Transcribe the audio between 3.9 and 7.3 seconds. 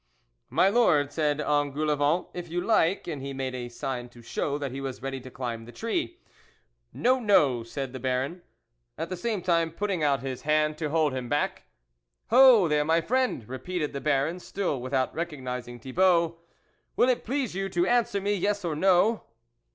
to show that he was ready to climb the tree." No,